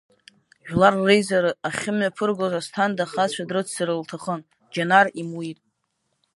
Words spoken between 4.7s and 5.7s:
Џьанар имуит.